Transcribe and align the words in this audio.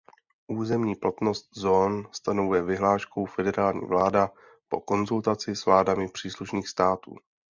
Územní 0.47 0.95
platnost 0.95 1.49
zón 1.55 2.07
stanovuje 2.11 2.61
vyhláškou 2.63 3.25
federální 3.25 3.79
vláda 3.87 4.31
po 4.67 4.81
konzultaci 4.81 5.55
s 5.55 5.65
vládami 5.65 6.09
příslušných 6.09 6.67
států. 6.69 7.15